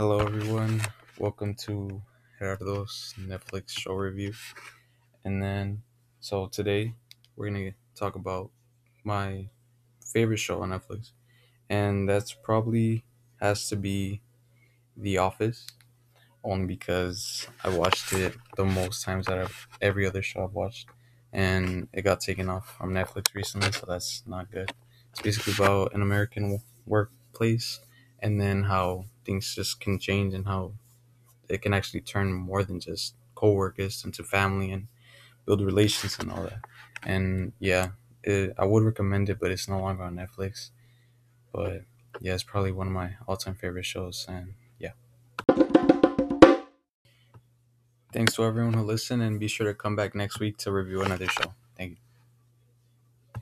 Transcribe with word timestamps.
Hello, 0.00 0.18
everyone. 0.18 0.80
Welcome 1.18 1.52
to 1.66 2.00
Gerardo's 2.38 3.12
Netflix 3.20 3.78
show 3.78 3.92
review. 3.92 4.32
And 5.26 5.42
then, 5.42 5.82
so 6.20 6.46
today 6.46 6.94
we're 7.36 7.50
going 7.50 7.72
to 7.72 7.74
talk 7.94 8.14
about 8.14 8.50
my 9.04 9.50
favorite 10.02 10.38
show 10.38 10.62
on 10.62 10.70
Netflix. 10.70 11.10
And 11.68 12.08
that's 12.08 12.32
probably 12.32 13.04
has 13.42 13.68
to 13.68 13.76
be 13.76 14.22
The 14.96 15.18
Office, 15.18 15.66
only 16.42 16.64
because 16.64 17.46
I 17.62 17.68
watched 17.68 18.14
it 18.14 18.34
the 18.56 18.64
most 18.64 19.04
times 19.04 19.28
out 19.28 19.36
of 19.36 19.68
every 19.82 20.06
other 20.06 20.22
show 20.22 20.44
I've 20.44 20.54
watched. 20.54 20.88
And 21.30 21.88
it 21.92 22.04
got 22.04 22.20
taken 22.20 22.48
off 22.48 22.74
from 22.78 22.94
Netflix 22.94 23.34
recently, 23.34 23.70
so 23.72 23.84
that's 23.86 24.22
not 24.26 24.50
good. 24.50 24.72
It's 25.10 25.20
basically 25.20 25.62
about 25.62 25.92
an 25.92 26.00
American 26.00 26.58
workplace 26.86 27.80
and 28.20 28.40
then 28.40 28.64
how 28.64 29.06
things 29.24 29.54
just 29.54 29.80
can 29.80 29.98
change 29.98 30.34
and 30.34 30.46
how 30.46 30.72
it 31.48 31.62
can 31.62 31.74
actually 31.74 32.00
turn 32.00 32.32
more 32.32 32.62
than 32.64 32.80
just 32.80 33.14
co-workers 33.34 34.04
into 34.04 34.22
family 34.22 34.70
and 34.70 34.88
build 35.46 35.62
relations 35.62 36.18
and 36.18 36.30
all 36.30 36.44
that. 36.44 36.60
And 37.02 37.52
yeah, 37.58 37.92
it, 38.22 38.54
I 38.58 38.64
would 38.66 38.84
recommend 38.84 39.30
it, 39.30 39.40
but 39.40 39.50
it's 39.50 39.68
no 39.68 39.80
longer 39.80 40.04
on 40.04 40.16
Netflix. 40.16 40.70
But 41.52 41.84
yeah, 42.20 42.34
it's 42.34 42.42
probably 42.42 42.72
one 42.72 42.88
of 42.88 42.92
my 42.92 43.16
all-time 43.26 43.56
favorite 43.56 43.86
shows. 43.86 44.26
And 44.28 44.54
yeah. 44.78 44.92
Thanks 48.12 48.34
to 48.34 48.44
everyone 48.44 48.74
who 48.74 48.82
listened, 48.82 49.22
and 49.22 49.38
be 49.38 49.48
sure 49.48 49.66
to 49.68 49.74
come 49.74 49.96
back 49.96 50.14
next 50.14 50.40
week 50.40 50.58
to 50.58 50.72
review 50.72 51.02
another 51.02 51.26
show. 51.28 51.54